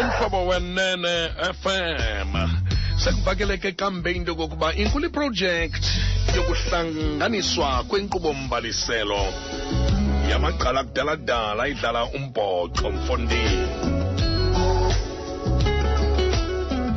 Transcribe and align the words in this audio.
umhlobo 0.00 0.46
wenene 0.46 1.14
FM 1.62 2.32
sekuvakeleke 2.96 3.72
kambe 3.72 4.12
into 4.12 4.34
kokuba 4.34 4.74
inkulu 4.74 5.06
iprojekthi 5.06 5.90
yokuhlanganiswa 6.36 7.84
kwenkqubo-mbaliselo 7.88 9.22
yamagqala 10.30 10.84
kudala-kudala 10.84 11.68
idlala 11.68 12.04
umbhoxo 12.16 12.90
mfondini. 12.90 13.66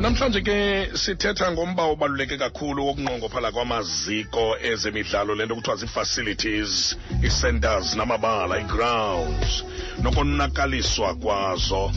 Namhlanje 0.02 0.42
ke 0.42 0.90
sithetha 0.98 1.52
ngomba 1.52 1.84
obaluleke 1.84 2.38
kakhulu 2.38 2.86
wokunqongophala 2.88 3.52
kwamaziko 3.52 4.58
ezemidlalo 4.72 5.36
lento 5.36 5.56
kuthiwa 5.56 5.76
zii-facilities 5.82 6.98
ii-centers 7.24 7.96
namabala 7.96 8.58
ii-grounds 8.60 9.64
nokonakaliswa 10.04 11.16
kwazo 11.16 11.92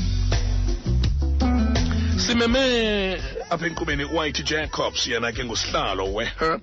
simeme. 2.18 3.18
Apha 3.50 3.66
enkqubeni 3.66 4.04
uwhite 4.04 4.42
jacobs 4.42 5.06
yena 5.06 5.32
ke 5.32 5.44
ngusihlalo 5.44 6.14
weherp 6.14 6.62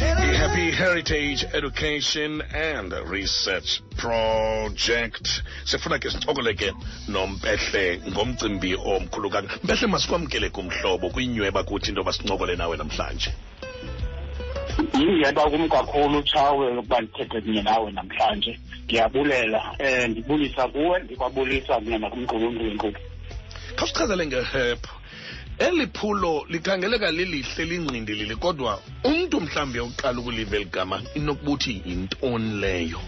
i-happy 0.00 0.70
heritage 0.70 1.44
education 1.52 2.42
and 2.54 2.92
research 3.10 3.82
project. 3.96 5.42
Sifuna 5.64 5.98
ke 5.98 6.10
sincokole 6.10 6.54
ke 6.54 6.72
nompehle 7.08 8.00
ngomcimbi 8.08 8.74
omkhulu 8.74 9.30
kanga 9.30 9.48
mpehle 9.64 9.86
masikwamkele 9.86 10.50
kumhlobo 10.50 11.10
kwinyweba 11.10 11.64
kuthi 11.64 11.88
into 11.88 12.00
yoba 12.00 12.12
sincokole 12.12 12.56
nawe 12.56 12.76
namhlanje. 12.76 13.32
Yingeba 14.98 15.50
kum 15.50 15.68
kakhulu 15.68 16.22
tshawe 16.22 16.78
ukuba 16.78 17.00
ndithethe 17.00 17.40
kunye 17.40 17.62
nawe 17.62 17.92
namhlanje. 17.92 18.60
Ndiyabulela 18.84 19.76
um 19.80 20.10
ndibulisa 20.10 20.68
kuwe 20.68 21.00
ndikwabulisa 21.02 21.74
kunye 21.80 21.98
nakumqulunkulu 21.98 22.94
khawusichazele 23.76 24.26
ngeherp 24.26 24.86
eli 25.58 25.86
phulo 25.86 26.44
likhangeleka 26.48 27.10
lilihle 27.10 27.64
lingqindilili 27.64 28.36
kodwa 28.36 28.80
umntu 29.04 29.40
mhlawumbi 29.40 29.78
oqala 29.80 30.18
ukuliva 30.20 30.56
eli 30.56 30.64
gama 30.64 31.02
inokubuthi 31.14 31.82
yintoni 31.86 32.60
leyo? 32.60 33.00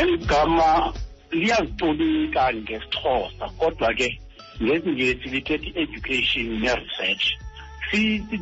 Eli 0.00 0.18
gama 0.18 0.92
liyazitolika 1.30 2.52
ngesixhosa 2.54 3.48
kodwa 3.58 3.94
ke 3.94 4.20
ngesingesi 4.62 5.28
lithetha 5.28 5.66
i-education 5.66 6.46
ne-research. 6.60 7.24
Si- 7.90 8.22
si- 8.30 8.40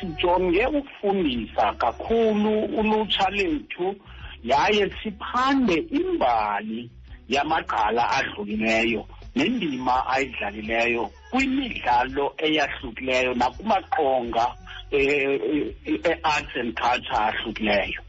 sijonge 0.00 0.66
ukufundisa 0.66 1.72
kakhulu 1.72 2.64
ulutsha 2.64 3.30
lethu 3.30 3.96
yaye 4.44 4.90
siphande 5.02 5.74
imbali 5.90 6.90
yamagqala 7.28 8.10
adlulileyo. 8.10 9.06
Nendima 9.38 9.96
ayidlalileyo 10.14 11.04
kwimidlalo 11.30 12.24
eyahlukileyo 12.46 13.30
nakumaqonga 13.40 14.46
eh, 14.90 15.40
eh, 15.86 16.10
e-arts 16.10 16.54
and 16.60 16.72
culture 16.80 17.16
ahlukileyo 17.30 18.00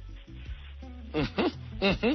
Mhm, 1.14 1.50
mhm. 1.82 2.14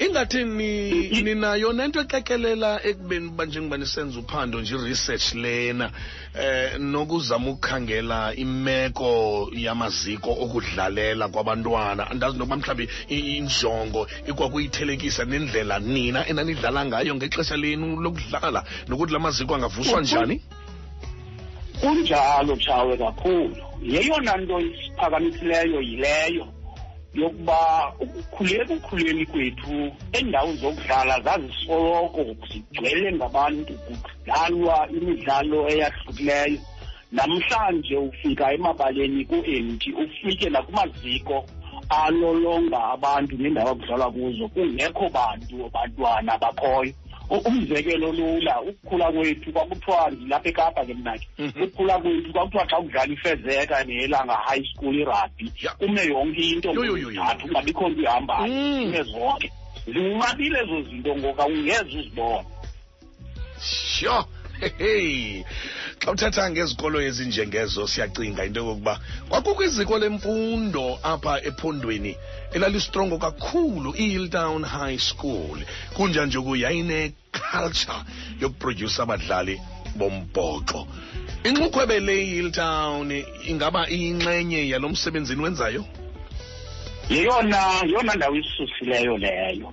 Ingathi 0.00 0.44
ni- 0.44 1.22
ninayo 1.22 1.72
nento 1.72 2.00
ekekelela 2.00 2.80
ekubeni 2.84 3.26
uba 3.28 3.44
njengoba 3.44 3.76
nisenza 3.76 4.18
uphando 4.20 4.60
nje 4.60 4.74
i-research 4.74 5.34
lena 5.34 5.90
eh 6.34 6.78
nokuzama 6.78 7.50
ukukhangela 7.50 8.34
imeko 8.34 9.50
yamaziko 9.52 10.30
okudlalela 10.44 11.28
kwabantwana. 11.28 12.10
Andazi 12.10 12.38
nokuba 12.38 12.56
mhlawumbi 12.56 12.88
injongo 13.08 14.06
ikwakuyithelekisa 14.28 15.24
nendlela 15.24 15.78
nina 15.78 16.28
enanidlala 16.28 16.86
ngayo 16.86 17.14
ngexesha 17.14 17.56
lenu 17.56 18.00
lokudlala 18.00 18.64
nokuthi 18.88 19.12
la 19.12 19.18
maziko 19.18 19.54
angavuswa 19.54 20.00
njani? 20.00 20.40
kunjalo 21.80 22.56
tshawe 22.56 22.96
kakhulu. 22.96 23.56
Yeyona 23.82 24.36
nto 24.36 24.60
isiphakamisileyo 24.60 25.80
yileyo 25.80 26.46
yokuba 27.14 27.92
ukukhuleka 28.00 28.72
ekukhuleni 28.74 29.26
kwethu 29.26 29.92
eendawo 30.12 30.52
zokudlala 30.60 31.20
zazisoloko 31.20 32.22
zigcwele 32.48 33.12
ngabantu 33.12 33.72
kudlalwa 33.84 34.88
imidlalo 34.90 35.68
eyahlukileyo. 35.68 36.58
Namhlanje 37.12 37.96
ufika 37.96 38.52
emabaleni 38.52 39.24
ku-empty 39.24 39.92
ufike 39.92 40.50
nakumaziko 40.50 41.44
alolonga 41.88 42.84
abantu 42.94 43.36
neendawo 43.36 43.70
akudlalwa 43.70 44.10
kuzo. 44.12 44.48
Kungekho 44.48 45.08
bantu 45.08 45.70
bantwana 45.74 46.38
bakhoyo. 46.38 46.92
U- 46.92 47.09
umzekelo 47.38 48.12
lula 48.12 48.60
ukukhula 48.60 49.12
kwethu 49.12 49.52
kwakuthiwa 49.52 50.10
ndilapha 50.10 50.48
ekapa 50.48 50.84
ke 50.86 50.94
mna 50.94 51.18
ke 51.18 51.26
Mhm. 51.38 51.62
ukukhula 51.62 51.98
kwethu 51.98 52.32
kwakuthiwa 52.32 52.66
xa 52.66 52.76
kudlala 52.76 53.12
ifezeka 53.12 53.84
nelanga 53.84 54.34
high 54.34 54.64
school 54.74 54.94
irugby 54.94 55.52
Ya. 55.62 55.72
kume 55.74 56.02
yonke 56.06 56.40
into 56.40 56.68
Yo, 56.72 56.84
yo, 56.84 56.96
yo, 56.96 57.10
yo. 57.10 57.22
ngokuzathu 57.22 57.42
kungabikho 57.46 57.88
nto 57.88 58.00
ihambayo 58.02 58.46
Mm. 58.52 58.84
kume 58.84 59.02
zonke 59.02 59.50
zinqabile 59.86 60.58
ezo 60.62 60.82
zinto 60.82 61.16
ngoku 61.16 61.40
awungeze 61.42 61.98
uzibone 61.98 62.44
sure 63.60 64.24
hey 64.78 65.44
xa 65.98 66.10
uthetha 66.12 66.50
ngezikolo 66.50 67.00
ezinjengezo 67.00 67.88
siyacinga 67.88 68.44
into 68.44 68.60
yokokuba 68.60 69.00
kwakukho 69.28 69.64
iziko 69.64 69.98
lemfundo 69.98 70.98
apha 71.02 71.42
ephondweni 71.48 72.16
elalisitrongo 72.52 73.18
kakhulu 73.18 73.94
i-hilltown 73.96 74.64
high 74.64 74.98
school. 74.98 75.58
Kunja 75.94 76.26
nje 76.26 76.40
ku 76.40 76.56
yayineculture 76.56 78.04
yokuprodyusa 78.40 79.02
abadlali 79.02 79.60
bombhoxo. 79.96 80.86
Inxukhwebe 81.44 82.00
le 82.00 82.24
hilltown 82.24 83.24
ingaba 83.46 83.90
iyinxenye 83.90 84.68
yalo 84.68 84.88
msebenzini 84.88 85.42
wenzayo 85.42 85.84
yeyona 87.10 87.82
yona 87.86 88.14
ndawo 88.14 88.36
isisusileyo 88.36 89.18
leyo. 89.18 89.72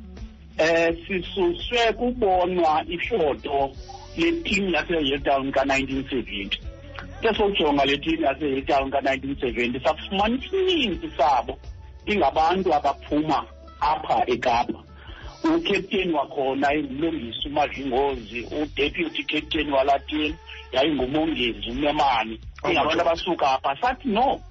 Um 0.60 0.96
sisuswe 1.08 1.94
kubonwa 1.94 2.84
ifoto 2.90 3.76
letim 4.18 4.74
yasehilltown 4.74 5.52
ka-1970 5.52 6.58
ke 7.22 7.30
sojonga 7.34 7.86
le 7.86 7.98
tim 7.98 8.22
yasehilltown 8.22 8.92
ka-1970 8.92 9.84
safumana 9.84 10.38
isininzi 10.38 11.10
sabo 11.18 11.58
ingabantu 12.06 12.74
abaphuma 12.74 13.46
apha 13.80 14.24
ekapa. 14.28 14.80
Ucaptain 15.44 16.14
wakhona 16.14 16.74
ingumlungisi 16.74 17.48
umadlingozi 17.48 18.40
udeputy 18.62 19.24
captain 19.24 19.72
walatin 19.72 20.36
yayingumongezi 20.72 21.70
unemani 21.70 22.40
ingabantu 22.70 23.02
abasuka 23.02 23.52
apha 23.52 23.78
sathi 23.82 24.10
no 24.10 24.42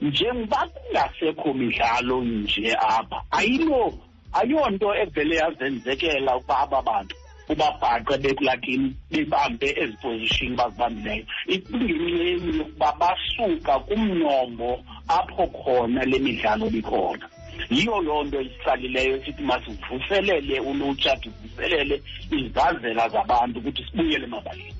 njengoba 0.00 0.66
kungasekho 0.66 1.54
midlalo 1.54 2.24
nje 2.24 2.74
apha. 2.74 3.22
Ayilo 3.30 3.94
ayonto 4.32 4.94
evele 4.94 5.36
yazenzekela 5.36 6.36
ukuba 6.36 6.58
aba 6.58 6.82
bantu. 6.82 7.16
Ubabhaqe 7.52 8.14
bekulakini 8.22 8.88
bebambe 9.10 9.68
ezi 9.82 9.96
position 10.02 10.56
bazibambileyo. 10.56 11.24
Ikungenxeni 11.54 12.58
yokuba 12.58 12.90
basuka 13.00 13.74
kumnombo 13.86 14.70
apho 15.08 15.46
khona 15.58 16.04
le 16.10 16.18
midlalo 16.18 16.66
bikhona. 16.70 17.26
Yiyo 17.70 18.00
loo 18.06 18.24
nto 18.24 18.40
isitsalileyo 18.40 19.24
sithi 19.24 19.42
masivuselele 19.42 20.60
ulutsha 20.60 21.16
divuselele 21.22 22.02
izazela 22.30 23.08
zabantu 23.08 23.58
ukuthi 23.58 23.84
sibuyele 23.84 24.24
emabaleni. 24.24 24.79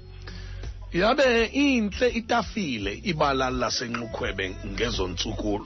Yabe 0.93 1.45
intle 1.45 2.09
itafile 2.09 3.01
ibala 3.05 3.51
lasenxukhwebe 3.51 4.57
ngezo 4.67 5.09
ntsuku 5.09 5.61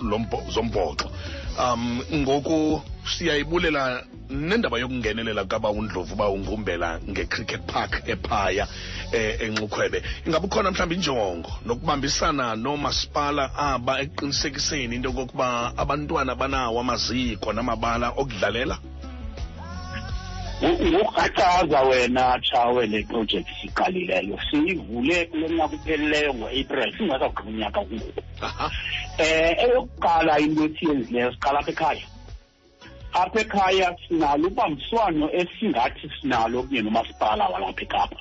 zombhoxo. 0.54 1.10
Um 1.58 2.02
ngoku 2.12 2.82
siyayibulela 3.04 4.04
nendaba 4.30 4.78
yokungenelela 4.78 5.44
kaba 5.44 5.70
undlovu 5.70 6.14
uba 6.14 6.28
ungumbela 6.28 7.00
ngecricket 7.08 7.62
park 7.66 8.02
ephaya 8.08 8.68
eh, 9.12 9.41
enxukhwebe. 9.41 10.03
Ingaba 10.26 10.47
ukhona 10.47 10.71
mhlawumbi 10.71 10.94
injongo 10.94 11.53
nokubambisana 11.66 12.56
noomasipala 12.56 13.54
aba 13.54 14.00
ekuqinisekiseni 14.00 14.97
into 14.97 15.09
yokokuba 15.09 15.72
abantwana 15.77 16.34
banawo 16.34 16.80
amaziko 16.80 17.53
namabala 17.53 18.12
okudlalela 18.16 18.78
ngokurhathaza 20.65 21.81
wena 21.83 22.39
tshawe 22.41 22.87
le 22.87 23.03
project 23.03 23.49
siqalileyo 23.61 24.39
siyivule 24.51 25.27
kule 25.27 25.49
nyaka 25.49 25.75
uphelileyo 25.77 26.34
ngo-april 26.34 26.97
singasagqiba 26.97 27.49
unyaka 27.51 27.81
kungoku 27.81 28.22
aha. 28.41 28.71
Um 29.19 29.55
eyokuqala 29.65 30.39
into 30.39 30.65
esiyenzileyo 30.65 31.33
siqala 31.33 31.59
apha 31.59 31.71
ekhaya. 31.71 32.07
Apha 33.13 33.41
ekhaya 33.41 33.97
sinalo 34.09 34.49
ubambiswano 34.49 35.31
esingathi 35.33 36.11
sinalo 36.21 36.63
kunye 36.63 36.83
nomasipala 36.83 37.49
walapha 37.49 37.83
ekapa. 37.83 38.21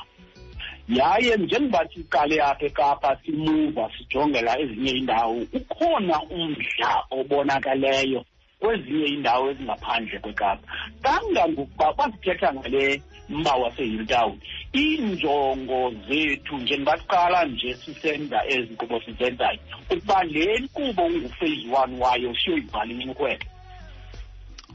Yaye 0.88 1.38
njengoba 1.38 1.88
siqale 1.94 2.42
apha 2.42 2.66
ekapa 2.66 3.18
simuva 3.26 3.90
sijongela 3.98 4.60
ezinye 4.60 4.92
iindawo 4.92 5.46
ukhona 5.54 6.22
umdla 6.24 7.04
obonakaleyo 7.12 8.26
kwezinye 8.64 9.06
iindawo 9.06 9.52
ezingaphandle 9.52 10.20
kwekapa. 10.24 10.64
Kangangokuba 11.04 11.94
basithetha 11.98 12.54
ngale 12.54 13.02
mba 13.30 13.54
wasehilltown 13.56 14.40
iinjongo 14.76 15.94
zethu 16.08 16.58
njengabaqala 16.58 17.46
nje 17.46 17.76
sisenza 17.76 18.40
ezi 18.48 18.74
nkqubo 18.74 19.02
sizenzayo 19.06 19.60
ukuba 19.92 20.24
le 20.24 20.60
nkqubo 20.60 21.04
unguphase 21.06 21.68
one 21.82 21.94
wayo 22.04 22.36
siyoyivala 22.36 22.92
inkqwelo 22.94 23.46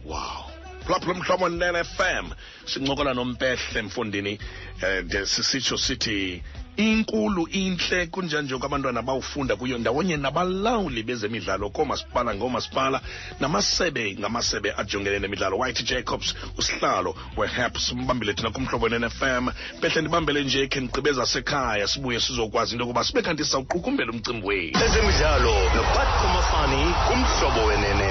wow. 0.05 0.45
Phulaphula 0.85 1.15
mhlobo 1.15 1.49
ne-fm 1.49 2.27
sincokola 2.65 3.15
nompehle 3.15 3.83
mfundini 3.83 4.39
um 4.83 5.25
sisitsho 5.25 5.77
sithi 5.79 6.43
inkulu 6.79 7.49
intle 7.51 8.09
nje 8.23 8.55
abantwana 8.63 9.03
bawufunda 9.03 9.57
kuyo 9.57 9.79
ndawonye 9.79 10.17
nabalawuli 10.17 11.03
bezemidlalo 11.03 11.71
koomasipala 11.71 12.35
ngoomasipala 12.35 13.01
namasebe 13.41 14.17
ngamasebe 14.21 14.73
ajongene 14.77 15.19
nemidlalo. 15.19 15.59
White 15.59 15.83
jacobs 15.83 16.35
usihlalo 16.59 17.15
wehep 17.37 17.79
simbambile 17.79 18.35
thina 18.35 18.51
kumhlobo 18.51 18.89
ne-fm 18.89 19.51
pehle 19.81 20.01
ndibambele 20.01 20.45
nje 20.45 20.69
khe 20.69 20.81
ndigqibeza 20.81 21.27
sekhaya 21.27 21.89
sibuye 21.89 22.21
sizokwazi 22.21 22.73
into 22.73 22.85
yokuba 22.85 23.05
sibe 23.05 23.23
kanti 23.23 23.45
sawuqukumbela 23.45 24.13
umcimbi 24.13 24.47
wethu. 24.47 24.85
Ezemidlalo 24.85 25.55
nopat 25.75 26.09
komafani 26.23 26.95
kumhlobo 27.09 27.67
wenene 27.67 28.09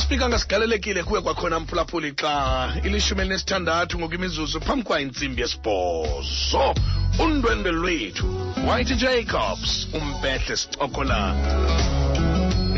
fm 0.00 0.28
ngasigalelekile 0.28 1.02
kuye 1.02 1.20
kwakhona 1.22 1.60
mphulaphuli 1.60 2.12
xa 2.12 2.72
ilishumi 2.84 3.20
elinesithandathu 3.20 3.98
ngokwimizuzu 3.98 4.60
phambi 4.60 4.84
kwa 4.84 5.00
intsimbi 5.00 5.42
yesibhozo. 5.42 6.74
Undwendwe 7.18 7.72
lwethu 7.72 8.26
white 8.66 8.94
jacobs 8.96 9.88
umpehle 9.92 10.56
sicokola 10.56 11.34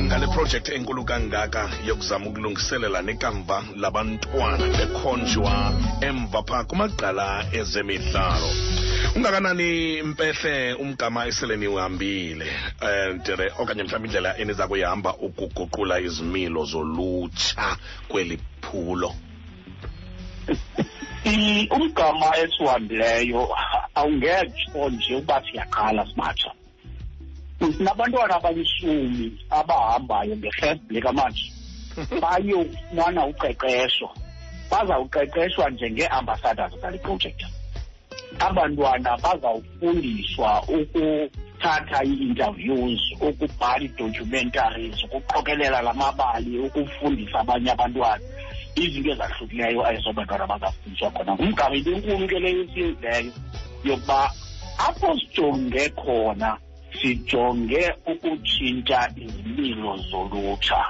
ngale 0.03 0.27
project 0.27 0.69
enkulu 0.69 1.05
kangaka 1.05 1.71
yokuzama 1.87 2.27
ukulungiselela 2.27 3.03
nekamva 3.03 3.65
labantwana 3.77 4.67
bekhonjwa 4.77 5.73
emva 6.01 6.43
pha 6.43 6.65
kumagqala 6.65 7.47
ezemidlalo 7.53 8.51
ungakanani 9.17 10.03
mpehle 10.03 10.75
umgama 10.75 11.27
esele 11.27 11.57
niwuhambile 11.57 12.47
um 12.83 13.21
tere 13.21 13.53
okanye 13.59 13.83
mhlawumbi 13.83 14.09
indlela 14.09 14.39
eniza 14.39 14.69
kuyihamba 14.69 15.15
ukuguqula 15.17 16.01
izimilo 16.01 16.65
zolutsha 16.65 17.77
kweli 18.09 18.39
phulo? 18.61 19.15
Umgama 21.77 22.37
esihambileyo 22.43 23.49
awungetsho 23.95 24.91
nje 24.91 25.15
uba 25.17 25.43
siyaqala 25.45 26.07
sibatsha. 26.07 26.51
Sinabantwana 27.77 28.35
abalishumi 28.37 29.39
abahambayo 29.51 30.37
nge-first 30.37 30.83
manje 31.15 31.53
bayofumana 32.23 33.27
uqeqesho. 33.27 34.09
Bazawuqeqeshwa 34.71 35.71
njengee-ambassadors 35.71 36.75
zale 36.81 36.99
project 36.99 37.45
abantwana 38.39 39.19
bazawufundiswa 39.19 40.63
ukuthatha 40.69 42.05
ii-interviews 42.05 43.01
ukubhala 43.21 43.85
ii-documentaries 43.85 45.05
ukuqokelela 45.05 45.83
la 45.83 45.93
mabali 45.93 46.59
ukufundisa 46.59 47.41
abanye 47.41 47.71
abantwana. 47.71 48.25
Izinto 48.75 49.11
ezahlukileyo 49.13 49.81
ezobantwana 49.93 50.47
bazafundiswa 50.47 51.11
khona. 51.11 51.35
Ngumgama 51.35 51.77
into 51.77 51.91
enkulu 51.93 52.29
ke 52.29 52.39
leyo 52.39 52.63
esiyenzileyo 52.65 53.33
yokuba 53.85 54.31
apho 54.79 55.19
sijonge 55.19 55.89
khona 55.91 56.57
sijonge 57.01 57.83
ukutshintsha 58.07 59.11
izimilo 59.17 59.97
zolutsha. 60.09 60.81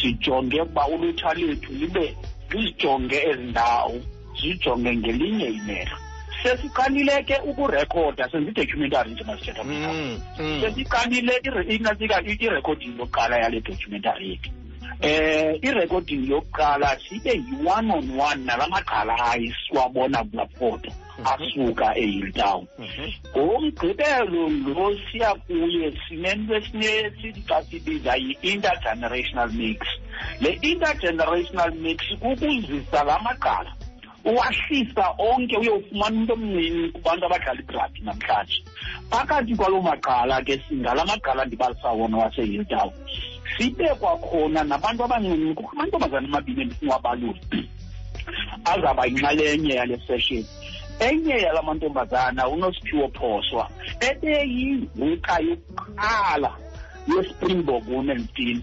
Sijonge 0.00 0.60
ukuba 0.60 0.88
ulutsha 0.88 1.34
lethu 1.34 1.72
libe 1.72 2.16
lizijonge 2.50 3.16
ezi 3.30 3.42
ndawo 3.42 3.96
zijonge 4.40 4.96
ngelinye 4.96 5.46
imelo 5.46 5.96
sesiqalile 6.42 7.22
ke 7.22 7.36
ukurekhoda 7.44 8.28
senza 8.30 8.50
idocumentary 8.50 9.10
nje 9.12 9.24
masithetha 9.24 9.64
Mm, 9.64 10.20
mm. 10.38 10.60
sesiqalile 10.60 11.32
inasika 11.68 12.20
irecording 12.22 12.98
yokuqala 12.98 13.36
yale 13.38 13.60
documentary 13.60 14.28
yethu. 14.30 14.50
Eh 15.02 15.58
irecording 15.62 16.28
yokuqala 16.30 16.96
sibe 17.08 17.32
yi-one 17.32 17.90
on 17.90 18.10
one 18.18 18.44
nala 18.44 18.66
maqhala 18.68 19.14
siwabona 19.66 20.24
kulaa 20.24 20.46
foto 20.58 20.90
asuka 21.24 21.94
ehilltown 21.98 22.66
Mhm. 22.78 23.10
ngomgqibelo 23.34 24.48
lo 24.74 24.94
siya 25.10 25.34
kuye 25.46 25.92
sinento 26.08 26.54
esithi 26.56 27.42
xa 27.48 27.62
sibiza 27.62 28.16
yi-intergenerational 28.16 29.50
mix. 29.52 29.80
Le 30.40 30.58
intergenerational 30.62 31.72
mix 31.74 31.98
kukuzisa 32.20 33.04
la 33.04 33.18
maqala 33.18 33.72
uwahlisa 34.24 35.14
onke 35.18 35.56
uyofumana 35.56 36.16
umntu 36.16 36.32
omncini 36.32 36.88
kubantu 36.92 37.24
abadlala 37.26 37.60
igrabhi 37.60 38.00
namhlanje. 38.02 38.58
Phakathi 39.10 39.56
kwaloo 39.56 39.82
maqala 39.82 40.42
ke 40.42 40.60
singala 40.68 41.04
magqala 41.04 41.44
ndibalisa 41.44 41.88
wona 41.90 42.16
wasehilltown 42.16 42.92
sibe 43.56 43.88
kwakhona 44.00 44.64
nabantu 44.64 45.04
abancinci 45.04 45.54
kukho 45.54 45.72
amantombazana 45.72 46.28
amabini 46.28 46.62
endifuna 46.62 46.92
wabalula 46.92 47.40
azawuba 48.64 49.06
yinxalenye 49.06 49.74
yale 49.74 49.96
session. 50.06 50.44
Enye 51.00 51.42
yala 51.46 51.62
mantombazana 51.62 52.48
unosiphiwo 52.48 53.08
phoswa 53.16 53.70
ebeyinguka 54.00 55.34
yokuqala 55.46 56.50
yespringbok 57.08 57.84
team 58.34 58.62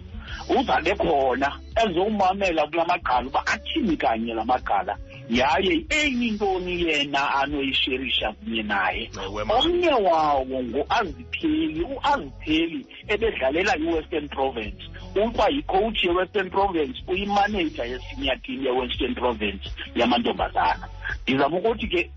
uzabe 0.49 0.95
khona 0.95 1.49
ezowumamela 1.81 2.67
kula 2.67 2.85
magqala 2.85 3.27
uba 3.27 3.41
athini 3.47 3.97
kanye 3.97 4.33
la 4.33 4.45
magqala 4.45 4.97
yaye 5.29 5.85
eyintoni 5.89 6.81
yena 6.81 7.35
anoyisherisha 7.35 8.31
kunye 8.31 8.63
naye. 8.63 9.09
Omnye 9.49 9.89
wawo 9.89 10.63
nguazipheli 10.63 11.81
uazipheli 11.83 12.85
ebedlalela 13.07 13.77
i-western 13.77 14.27
province. 14.29 14.83
Uba 15.15 15.47
yicoach 15.49 16.03
ye-western 16.03 16.49
province 16.49 17.03
uyimaneja 17.07 17.85
yesenior 17.85 18.41
team 18.41 18.65
ye-western 18.65 19.15
province 19.15 19.69
yamantombazana. 19.95 20.87
Ndizama 21.23 21.57
ukuthi 21.57 21.87
ke 21.87 22.11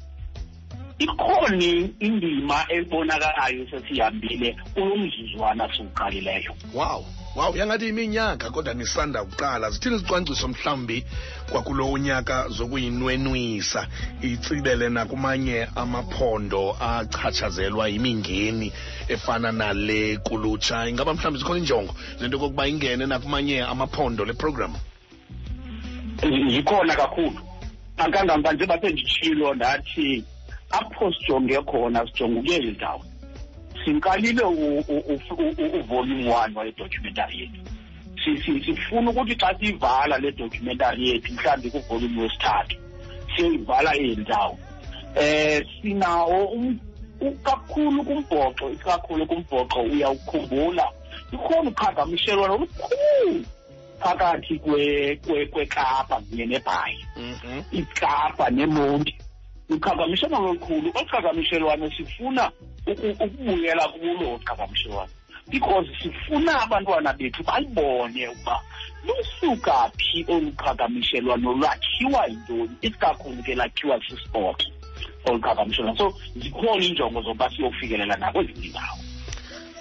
ikhona 0.99 1.65
indima 2.01 2.67
ebonakalayo 2.69 3.67
sesihambile 3.71 4.57
kulo 4.75 4.97
mzuzwana 4.97 5.69
siwuqalileyo. 5.75 6.53
Wow. 6.75 7.05
Wow 7.39 7.57
yangathi 7.57 7.89
iminyaka 7.89 8.51
kodwa 8.51 8.75
nisanda 8.75 9.25
kuqala 9.25 9.71
zithini 9.71 9.97
izicwangciso 9.97 10.49
mhlawumbi 10.49 11.05
kwakulo 11.51 11.93
unyaka 11.93 12.49
zokuyinwenwisa? 12.49 13.87
Itsibele 14.23 14.89
nakumanye 14.89 15.69
amaphondo 15.77 16.77
achatshazelwa 16.81 17.89
yimingeni 17.89 18.73
efana 19.09 19.53
nale 19.53 20.17
kulutsha. 20.17 20.89
Ingaba 20.89 21.15
mhlawumbi 21.15 21.39
zikhona 21.39 21.59
injongo 21.59 21.95
zento 22.19 22.37
yokokuba 22.37 22.69
ingene 22.69 23.07
nakumanye 23.07 23.63
amaphondo 23.63 24.25
le 24.25 24.33
program? 24.33 24.75
Yikhona 26.49 26.97
kakhulu. 26.97 27.41
Akangamva 27.97 28.53
nje 28.53 28.67
basenditshilo 28.67 29.55
ndathi 29.55 30.25
apho 30.71 31.13
sijonge 31.13 31.63
khona 31.63 32.07
sijonge 32.07 32.39
ukuyeli 32.41 32.71
ndawo 32.71 33.05
u- 35.49 35.79
uvolume 35.81 36.31
one 36.35 36.55
wayedocumentary 36.55 37.41
yethu. 37.41 37.61
Si- 38.25 38.43
si- 38.43 38.65
sifuna 38.65 39.11
ukuthi 39.11 39.35
xa 39.37 39.55
siyivala 39.59 40.19
le 40.19 40.33
documentary 40.33 41.09
yethu 41.11 41.33
mhlawumbi 41.35 41.71
kuvolume 41.71 42.23
wesithathu 42.23 42.77
siyoyivala 43.37 43.95
eli 43.97 44.17
ndawo 44.17 44.59
eh 45.17 45.65
sinawo 45.83 46.45
um- 46.45 46.79
u- 47.21 47.39
kakhulu 47.43 48.05
kumbhoxo 48.05 48.71
ikakhulu 48.71 49.27
kumbhoxo 49.27 49.81
uyawukhumbula. 49.81 50.87
Ikhona 51.33 51.71
uqhagamshelwano 51.71 52.55
olukhulu 52.55 53.45
phakathi 54.01 54.59
kwe- 54.59 55.17
kwe- 55.27 55.47
kwekapa 55.47 56.21
kunye 56.21 56.47
nebhayi. 56.47 57.05
Mhm. 57.17 57.63
ikapa 57.73 58.51
nemonti. 58.51 59.15
Uqhagamshelwano 59.71 60.49
olukhulu 60.51 60.89
oqhagamshelwano 60.95 61.91
sifuna 61.97 62.51
ukubuyela 62.87 63.89
kulo 63.89 64.39
qhagamshelwano 64.45 65.13
because 65.51 65.87
sifuna 66.03 66.63
abantwana 66.63 67.13
bethu 67.13 67.43
bayibone 67.43 68.29
ukuba 68.29 68.61
lusuka 69.07 69.91
phi 69.97 70.25
olu 70.29 70.53
qhagamshelwano 70.53 71.53
lwakhiwa 71.53 72.27
yintoni 72.27 72.77
isikakhulu 72.83 73.43
ke 73.43 73.55
lakhiwa 73.55 74.01
sisport 74.09 74.61
olu 75.25 75.97
so 75.97 76.15
zikhona 76.37 76.85
iinjongo 76.85 77.23
zokuba 77.23 77.51
siyofikelela 77.51 78.17
nakwezinye 78.17 78.67
indawo 78.67 78.99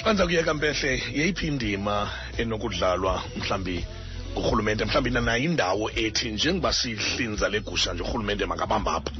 xa 0.03 0.13
ndiza 0.13 0.25
kuyeka 0.25 0.53
mpehle 0.53 1.03
yeyiphi 1.13 1.47
indima 1.47 2.09
enokudlalwa 2.37 3.23
mhlawumbi 3.37 3.85
ngurhulumente 4.33 4.85
mhlawumbi 4.85 5.09
nanayo 5.09 5.43
indawo 5.43 5.91
ethi 5.95 6.31
njengoba 6.31 6.73
sihlinza 6.73 7.49
legusha 7.49 7.93
nje 7.93 8.03
urhulumente 8.03 8.45
makabamba 8.45 8.91
apha 8.95 9.11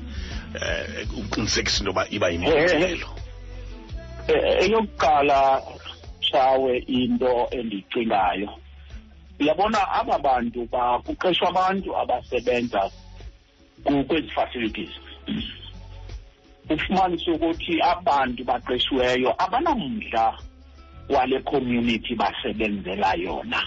um 0.55 1.19
uqinisekisa 1.21 1.79
into 1.83 1.89
yoba 1.91 2.07
iba 2.09 2.29
yimpumelelo 2.29 3.07
Eh, 4.27 4.63
eyokuqala 4.67 5.61
tshawe 6.21 6.77
into 6.87 7.47
endiyicingayo. 7.51 8.49
Uyabona 9.39 9.79
aba 9.91 10.19
bantu 10.19 10.67
ba- 10.71 10.99
kuqeshwa 10.99 11.47
abantu 11.49 11.95
abasebenza 11.95 12.91
kwezi 14.03 14.27
facilities. 14.35 14.89
Ufumanise 16.69 17.31
ukuthi 17.31 17.79
abantu 17.81 18.43
baqeshiweyo 18.43 19.31
abanamdla 19.37 20.37
wale 21.09 21.39
community 21.47 22.15
basebenzela 22.15 23.13
yona. 23.15 23.61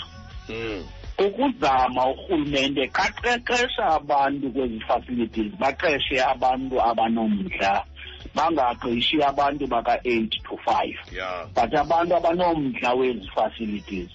Mm. 0.48 0.84
Ukuzama 1.26 2.06
urhulumente 2.10 2.86
kaqeqesha 2.88 3.84
abantu 3.86 4.50
kwezi 4.52 4.80
facilities 4.80 5.52
baqeshe 5.58 6.22
abantu 6.24 6.82
abanomdla 6.82 7.84
bangaqeshi 8.34 9.22
abantu 9.22 9.66
baka-eight 9.66 10.30
to 10.44 10.56
five. 10.64 10.96
Yeah 11.12 11.46
but 11.54 11.74
abantu 11.74 12.16
abanomdla 12.16 12.94
wezi 12.94 13.28
facilities 13.34 14.10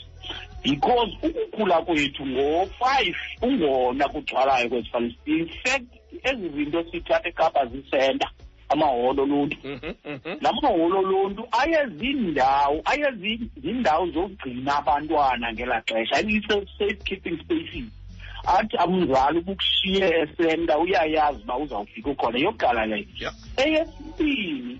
because 0.64 1.12
ukukhula 1.24 1.82
kwethu 1.82 2.26
ngo-five 2.26 3.16
ungona 3.42 4.08
kugcwalayo 4.10 4.70
kwezi 4.70 4.90
facilities 4.90 5.28
in 5.28 5.48
fact 5.64 5.86
ezi 6.24 6.50
zinto 6.50 6.84
sithatha 6.92 7.28
ekapa 7.30 7.66
zisenta. 7.66 8.30
Amaholo 8.76 9.24
oluntu. 9.24 9.58
Mhm, 9.64 9.94
mhm. 10.06 10.38
la 10.42 10.52
maholo 10.62 11.00
oluntu 11.00 11.42
ayezindawo 11.62 12.82
ayezindawo 12.86 14.04
zokugcina 14.14 14.78
abantwana 14.78 15.54
ngelaa 15.54 15.82
xesha. 15.88 16.18
Safe 16.78 17.02
keeping 17.06 17.38
spaces. 17.44 17.90
Athi 18.46 18.78
umzali 18.88 19.40
ubukushiye 19.40 20.06
esenta 20.22 20.78
uyayazi 20.78 21.44
uba 21.44 21.58
uzawufika 21.58 22.10
ukhona 22.10 22.38
yokuqala 22.40 22.86
leyo 22.86 23.06
yeah 23.20 23.34
eyesibini 23.58 24.80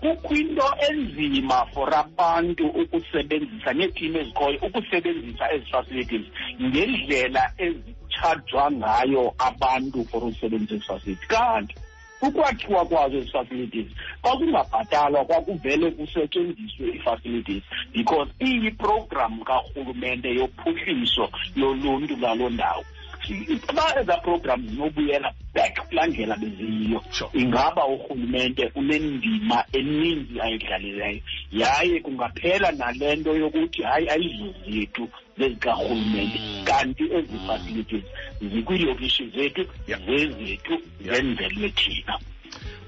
kukho 0.00 0.34
into 0.34 0.66
enzima 0.88 1.66
for 1.72 1.94
abantu 1.94 2.66
ukusebenzisa 2.66 3.72
neetim 3.72 4.16
ezikhoyo 4.16 4.58
ukusebenzisa 4.66 5.52
ezi 5.54 5.66
facilities. 5.70 6.26
Ngendlela 6.62 7.52
ezitshajwa 7.58 8.70
ngayo 8.72 9.34
abantu 9.38 10.04
for 10.10 10.24
usebenzisa 10.24 10.74
ezi 10.74 10.86
facilities. 10.86 11.28
Kanti 11.28 11.74
ukwakhiwa 12.22 12.84
kwazo 12.86 13.16
ezi 13.18 13.30
facilities 13.30 13.86
kwakungabhatalwa 14.22 15.24
kwakuvele 15.24 15.90
kusetyenziswe 15.90 16.86
ii-facilities 16.94 17.62
because 17.92 18.30
iyiprogram 18.40 19.40
karhulumente 19.44 20.34
yophuhliso 20.34 21.30
yoluntu 21.56 22.16
lwaloo 22.16 22.50
ndawo. 22.50 22.84
Uba 23.70 24.00
ezaa 24.00 24.16
program 24.16 24.68
zinobuyela 24.68 25.32
back 25.54 25.88
kulaa 25.88 26.06
ndlela 26.06 26.36
beziyiyo 26.36 27.02
Sure. 27.10 27.30
ingaba 27.34 27.86
urhulumente 27.86 28.70
unendima 28.74 29.64
eninzi 29.72 30.40
ayidlalileyo. 30.40 31.20
Yaye 31.52 32.00
kungaphela 32.00 32.72
nale 32.72 33.16
nto 33.16 33.36
yokuthi 33.36 33.82
hayi 33.82 34.08
ayizo 34.08 34.54
zethu 34.70 35.08
zezikarhulumente 35.42 36.40
kanti 36.64 37.04
ezi 37.16 37.38
facilities 37.46 38.04
zikwiilokishi 38.40 39.24
zethu 39.34 39.64
zezethu 39.86 40.74
zenzelwe 41.00 41.68
thina 41.68 42.18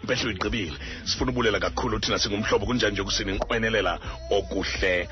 mpehlo 0.04 0.30
igqibile 0.30 0.72
sifuna 1.04 1.30
ubulela 1.30 1.60
kakhulu 1.60 2.00
thina 2.00 2.18
singumhlobo 2.18 2.66
kunjani 2.66 2.92
nje 2.92 3.02
kusininqwenelela 3.02 3.98
okuhle 4.30 5.08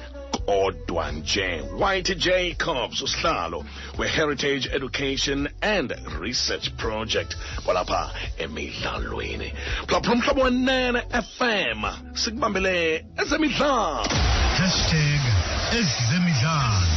kodwa 0.47 1.13
nje. 1.13 1.63
White 1.79 2.15
jacobs 2.15 3.03
usihlalo 3.03 3.65
we-heritage 3.99 4.69
education 4.73 5.49
and 5.63 5.95
research 6.21 6.71
project 6.77 7.37
kwalapha 7.65 8.11
emidlalweni. 8.39 9.53
Phulaphula 9.87 10.15
umhlobo 10.15 10.43
wenene 10.43 11.03
fm 11.37 11.85
sikubambele 12.15 13.05
ezemidlalo. 13.23 14.05
Hashtag 14.59 15.21
ezemidlalo. 15.79 16.92